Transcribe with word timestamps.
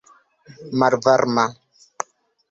malvarma 0.79 1.43